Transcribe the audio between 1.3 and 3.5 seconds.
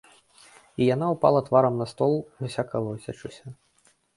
тварам на стол, уся калоцячыся.